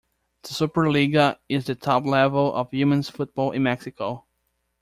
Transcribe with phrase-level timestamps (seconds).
[0.41, 4.25] The Superliga is the top level of women's football in Mexico.